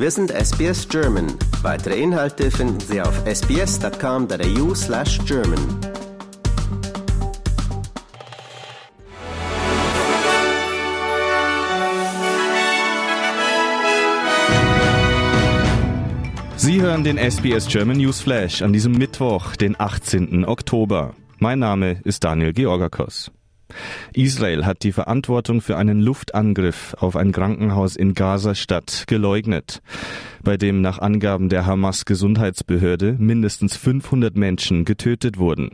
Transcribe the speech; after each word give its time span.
Wir 0.00 0.12
sind 0.12 0.30
SBS 0.30 0.88
German. 0.88 1.26
Weitere 1.62 2.00
Inhalte 2.00 2.52
finden 2.52 2.78
Sie 2.78 3.02
auf 3.02 3.20
sbs.com.au 3.26 4.72
slash 4.72 5.18
German. 5.26 5.58
Sie 16.54 16.80
hören 16.80 17.02
den 17.02 17.18
SBS 17.18 17.66
German 17.66 17.96
News 17.96 18.20
Flash 18.20 18.62
an 18.62 18.72
diesem 18.72 18.92
Mittwoch, 18.92 19.56
den 19.56 19.74
18. 19.80 20.44
Oktober. 20.44 21.14
Mein 21.40 21.58
Name 21.58 22.00
ist 22.04 22.22
Daniel 22.22 22.52
Georgakos. 22.52 23.32
Israel 24.12 24.64
hat 24.64 24.82
die 24.82 24.92
Verantwortung 24.92 25.60
für 25.60 25.76
einen 25.76 26.00
Luftangriff 26.00 26.94
auf 26.98 27.16
ein 27.16 27.32
Krankenhaus 27.32 27.96
in 27.96 28.14
Gaza-Stadt 28.14 29.04
geleugnet, 29.06 29.82
bei 30.42 30.56
dem 30.56 30.80
nach 30.80 30.98
Angaben 30.98 31.48
der 31.48 31.66
Hamas-Gesundheitsbehörde 31.66 33.16
mindestens 33.18 33.76
500 33.76 34.36
Menschen 34.36 34.84
getötet 34.84 35.38
wurden. 35.38 35.70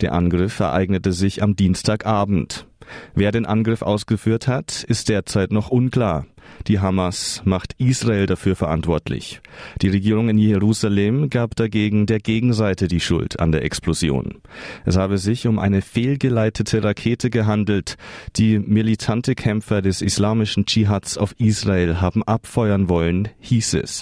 Der 0.00 0.12
Angriff 0.12 0.60
ereignete 0.60 1.12
sich 1.12 1.42
am 1.42 1.56
Dienstagabend. 1.56 2.66
Wer 3.14 3.32
den 3.32 3.46
Angriff 3.46 3.82
ausgeführt 3.82 4.48
hat, 4.48 4.84
ist 4.84 5.08
derzeit 5.08 5.52
noch 5.52 5.70
unklar. 5.70 6.26
Die 6.66 6.80
Hamas 6.80 7.42
macht 7.44 7.74
Israel 7.78 8.26
dafür 8.26 8.56
verantwortlich. 8.56 9.40
Die 9.80 9.88
Regierung 9.88 10.28
in 10.28 10.38
Jerusalem 10.38 11.30
gab 11.30 11.56
dagegen 11.56 12.06
der 12.06 12.18
Gegenseite 12.18 12.88
die 12.88 13.00
Schuld 13.00 13.40
an 13.40 13.52
der 13.52 13.64
Explosion. 13.64 14.38
Es 14.84 14.96
habe 14.96 15.18
sich 15.18 15.46
um 15.46 15.58
eine 15.58 15.82
fehlgeleitete 15.82 16.82
Rakete 16.82 17.30
gehandelt, 17.30 17.96
die 18.36 18.58
militante 18.58 19.34
Kämpfer 19.34 19.82
des 19.82 20.02
islamischen 20.02 20.66
Dschihads 20.66 21.16
auf 21.16 21.34
Israel 21.38 22.00
haben 22.00 22.22
abfeuern 22.22 22.88
wollen, 22.88 23.28
hieß 23.40 23.74
es. 23.74 24.01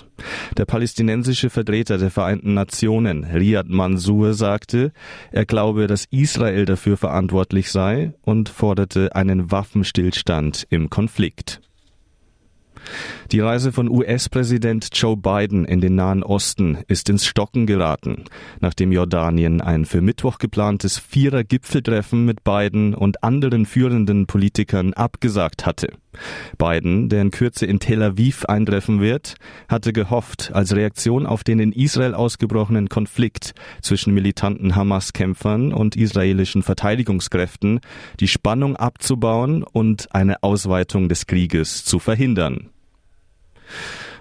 Der 0.56 0.64
palästinensische 0.64 1.50
Vertreter 1.50 1.98
der 1.98 2.10
Vereinten 2.10 2.54
Nationen, 2.54 3.24
Riyad 3.24 3.68
Mansour, 3.68 4.34
sagte, 4.34 4.92
er 5.32 5.46
glaube, 5.46 5.86
dass 5.86 6.06
Israel 6.10 6.64
dafür 6.64 6.96
verantwortlich 6.96 7.70
sei 7.70 8.14
und 8.22 8.48
forderte 8.48 9.14
einen 9.14 9.50
Waffenstillstand 9.50 10.66
im 10.70 10.90
Konflikt. 10.90 11.60
Die 13.30 13.40
Reise 13.40 13.72
von 13.72 13.88
US-Präsident 13.88 14.88
Joe 14.92 15.16
Biden 15.16 15.64
in 15.64 15.80
den 15.80 15.94
Nahen 15.94 16.22
Osten 16.22 16.78
ist 16.88 17.08
ins 17.08 17.26
Stocken 17.26 17.66
geraten, 17.66 18.24
nachdem 18.60 18.90
Jordanien 18.90 19.60
ein 19.60 19.84
für 19.84 20.00
Mittwoch 20.00 20.38
geplantes 20.38 20.98
Vierer-Gipfeltreffen 20.98 22.24
mit 22.24 22.42
Biden 22.42 22.94
und 22.94 23.22
anderen 23.22 23.66
führenden 23.66 24.26
Politikern 24.26 24.94
abgesagt 24.94 25.66
hatte. 25.66 25.92
Biden, 26.58 27.08
der 27.08 27.22
in 27.22 27.30
Kürze 27.30 27.66
in 27.66 27.80
Tel 27.80 28.02
Aviv 28.02 28.44
eintreffen 28.44 29.00
wird, 29.00 29.34
hatte 29.68 29.92
gehofft, 29.92 30.50
als 30.52 30.74
Reaktion 30.74 31.26
auf 31.26 31.44
den 31.44 31.60
in 31.60 31.72
Israel 31.72 32.14
ausgebrochenen 32.14 32.88
Konflikt 32.88 33.54
zwischen 33.82 34.14
militanten 34.14 34.74
Hamas-Kämpfern 34.74 35.72
und 35.72 35.96
israelischen 35.96 36.62
Verteidigungskräften 36.62 37.80
die 38.18 38.28
Spannung 38.28 38.76
abzubauen 38.76 39.62
und 39.62 40.14
eine 40.14 40.42
Ausweitung 40.42 41.08
des 41.08 41.26
Krieges 41.26 41.84
zu 41.84 41.98
verhindern. 41.98 42.70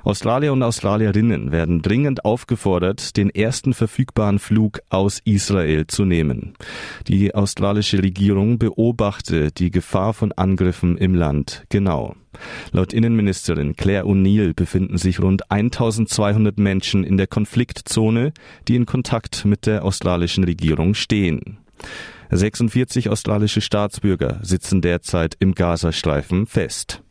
Australier 0.03 0.53
und 0.53 0.63
Australierinnen 0.63 1.51
werden 1.51 1.81
dringend 1.81 2.25
aufgefordert, 2.25 3.17
den 3.17 3.29
ersten 3.29 3.73
verfügbaren 3.73 4.39
Flug 4.39 4.79
aus 4.89 5.19
Israel 5.25 5.87
zu 5.87 6.05
nehmen. 6.05 6.53
Die 7.07 7.35
australische 7.35 8.01
Regierung 8.01 8.57
beobachte 8.59 9.51
die 9.51 9.71
Gefahr 9.71 10.13
von 10.13 10.31
Angriffen 10.31 10.97
im 10.97 11.15
Land 11.15 11.65
genau. 11.69 12.15
Laut 12.71 12.93
Innenministerin 12.93 13.75
Claire 13.75 14.05
O'Neill 14.05 14.53
befinden 14.53 14.97
sich 14.97 15.19
rund 15.19 15.51
1200 15.51 16.57
Menschen 16.59 17.03
in 17.03 17.17
der 17.17 17.27
Konfliktzone, 17.27 18.33
die 18.67 18.75
in 18.75 18.85
Kontakt 18.85 19.45
mit 19.45 19.65
der 19.65 19.83
australischen 19.83 20.43
Regierung 20.43 20.93
stehen. 20.93 21.57
46 22.31 23.09
australische 23.09 23.61
Staatsbürger 23.61 24.39
sitzen 24.43 24.81
derzeit 24.81 25.35
im 25.39 25.55
Gazastreifen 25.55 26.45
fest. 26.45 27.01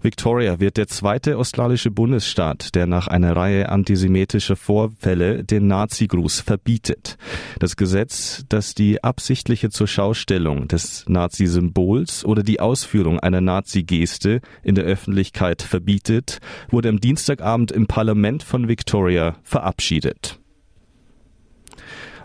Victoria 0.00 0.60
wird 0.60 0.76
der 0.76 0.88
zweite 0.88 1.38
australische 1.38 1.90
Bundesstaat, 1.90 2.74
der 2.74 2.86
nach 2.86 3.08
einer 3.08 3.34
Reihe 3.34 3.68
antisemitischer 3.68 4.56
Vorfälle 4.56 5.44
den 5.44 5.66
Nazi-Gruß 5.66 6.40
verbietet. 6.40 7.16
Das 7.58 7.76
Gesetz, 7.76 8.44
das 8.48 8.74
die 8.74 9.02
absichtliche 9.02 9.70
Zurschaustellung 9.70 10.68
des 10.68 11.04
Nazi-Symbols 11.08 12.24
oder 12.24 12.42
die 12.42 12.60
Ausführung 12.60 13.20
einer 13.20 13.40
Nazi-Geste 13.40 14.40
in 14.62 14.74
der 14.74 14.84
Öffentlichkeit 14.84 15.62
verbietet, 15.62 16.38
wurde 16.70 16.88
am 16.88 17.00
Dienstagabend 17.00 17.72
im 17.72 17.86
Parlament 17.86 18.42
von 18.42 18.68
Victoria 18.68 19.36
verabschiedet. 19.42 20.38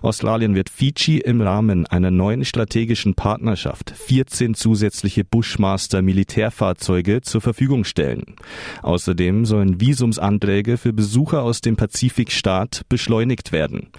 Australien 0.01 0.55
wird 0.55 0.69
Fiji 0.69 1.19
im 1.19 1.41
Rahmen 1.41 1.85
einer 1.85 2.09
neuen 2.09 2.43
strategischen 2.43 3.13
Partnerschaft 3.13 3.91
14 3.91 4.55
zusätzliche 4.55 5.23
Bushmaster 5.23 6.01
Militärfahrzeuge 6.01 7.21
zur 7.21 7.39
Verfügung 7.39 7.83
stellen. 7.83 8.35
Außerdem 8.81 9.45
sollen 9.45 9.79
Visumsanträge 9.79 10.77
für 10.77 10.91
Besucher 10.91 11.43
aus 11.43 11.61
dem 11.61 11.75
Pazifikstaat 11.75 12.81
beschleunigt 12.89 13.51
werden. 13.51 13.89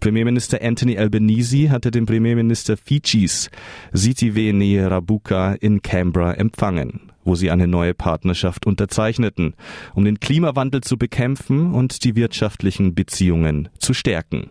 Premierminister 0.00 0.60
Anthony 0.62 0.98
Albanese 0.98 1.70
hatte 1.70 1.92
den 1.92 2.06
Premierminister 2.06 2.76
Fijis 2.76 3.48
Sitiwene 3.92 4.90
Rabuka 4.90 5.54
in 5.54 5.80
Canberra 5.82 6.34
empfangen 6.34 7.12
wo 7.24 7.36
sie 7.36 7.52
eine 7.52 7.68
neue 7.68 7.94
Partnerschaft 7.94 8.66
unterzeichneten, 8.66 9.54
um 9.94 10.04
den 10.04 10.18
Klimawandel 10.18 10.80
zu 10.80 10.96
bekämpfen 10.96 11.72
und 11.72 12.02
die 12.02 12.16
wirtschaftlichen 12.16 12.96
Beziehungen 12.96 13.68
zu 13.78 13.94
stärken. 13.94 14.50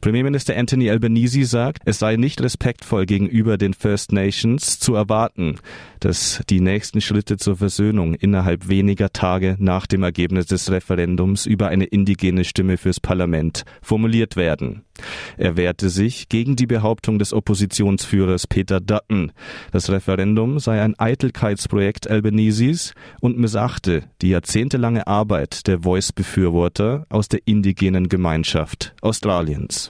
Premierminister 0.00 0.56
Anthony 0.56 0.90
Albanese 0.90 1.44
sagt, 1.44 1.82
es 1.84 1.98
sei 1.98 2.16
nicht 2.16 2.40
respektvoll 2.40 3.04
gegenüber 3.04 3.58
den 3.58 3.74
First 3.74 4.12
Nations 4.12 4.78
zu 4.78 4.94
erwarten, 4.94 5.56
dass 6.00 6.42
die 6.48 6.60
nächsten 6.60 7.02
Schritte 7.02 7.36
zur 7.36 7.56
Versöhnung 7.56 8.14
innerhalb 8.14 8.68
weniger 8.68 9.12
Tage 9.12 9.56
nach 9.58 9.86
dem 9.86 10.02
Ergebnis 10.02 10.46
des 10.46 10.70
Referendums 10.70 11.44
über 11.44 11.68
eine 11.68 11.84
indigene 11.84 12.44
Stimme 12.44 12.78
fürs 12.78 13.00
Parlament 13.00 13.64
formuliert 13.82 14.36
werden. 14.36 14.84
Er 15.36 15.56
wehrte 15.56 15.88
sich 15.88 16.28
gegen 16.28 16.56
die 16.56 16.66
Behauptung 16.66 17.18
des 17.18 17.32
Oppositionsführers 17.32 18.46
Peter 18.46 18.80
Dutton, 18.80 19.32
das 19.72 19.90
Referendum 19.90 20.58
sei 20.58 20.82
ein 20.82 20.98
Eitelkeitsprojekt 20.98 22.08
Albaneses 22.08 22.94
und 23.20 23.38
missachte 23.38 24.04
die 24.22 24.30
jahrzehntelange 24.30 25.06
Arbeit 25.06 25.66
der 25.66 25.80
Voice-Befürworter 25.80 27.06
aus 27.08 27.28
der 27.28 27.40
indigenen 27.46 28.08
Gemeinschaft 28.08 28.94
Australiens. 29.00 29.89